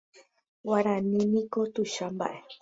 Guarani 0.65 1.19
niko 1.33 1.59
tuicha 1.73 2.05
mbaʼe. 2.15 2.39